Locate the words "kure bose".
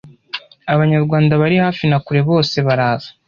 2.05-2.55